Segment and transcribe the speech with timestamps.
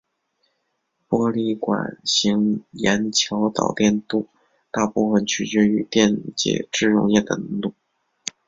[1.07, 4.27] 玻璃管型盐桥导电度
[4.71, 7.73] 大部分取决于电解质溶液的浓度。